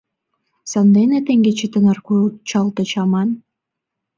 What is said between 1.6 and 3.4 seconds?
тынар кучалтыч аман?